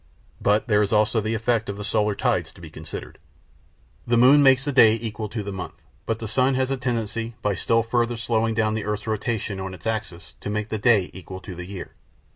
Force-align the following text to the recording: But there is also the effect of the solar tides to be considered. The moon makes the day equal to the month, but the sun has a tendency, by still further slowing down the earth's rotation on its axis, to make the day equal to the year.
But 0.41 0.67
there 0.67 0.81
is 0.81 0.91
also 0.91 1.21
the 1.21 1.35
effect 1.35 1.69
of 1.69 1.77
the 1.77 1.83
solar 1.83 2.15
tides 2.15 2.51
to 2.53 2.59
be 2.59 2.71
considered. 2.71 3.19
The 4.07 4.17
moon 4.17 4.41
makes 4.41 4.65
the 4.65 4.71
day 4.71 4.95
equal 4.95 5.29
to 5.29 5.43
the 5.43 5.51
month, 5.51 5.75
but 6.07 6.17
the 6.17 6.27
sun 6.27 6.55
has 6.55 6.71
a 6.71 6.77
tendency, 6.77 7.35
by 7.43 7.53
still 7.53 7.83
further 7.83 8.17
slowing 8.17 8.55
down 8.55 8.73
the 8.73 8.85
earth's 8.85 9.05
rotation 9.05 9.59
on 9.59 9.75
its 9.75 9.85
axis, 9.85 10.33
to 10.41 10.49
make 10.49 10.69
the 10.69 10.79
day 10.79 11.11
equal 11.13 11.39
to 11.41 11.53
the 11.53 11.67
year. 11.67 11.93